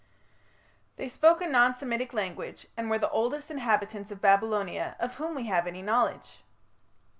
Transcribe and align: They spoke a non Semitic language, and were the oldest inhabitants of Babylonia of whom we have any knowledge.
They 0.95 1.07
spoke 1.07 1.41
a 1.43 1.47
non 1.47 1.75
Semitic 1.75 2.11
language, 2.11 2.65
and 2.75 2.89
were 2.89 2.97
the 2.97 3.11
oldest 3.11 3.51
inhabitants 3.51 4.09
of 4.09 4.19
Babylonia 4.19 4.95
of 4.99 5.13
whom 5.17 5.35
we 5.35 5.45
have 5.45 5.67
any 5.67 5.83
knowledge. 5.83 6.39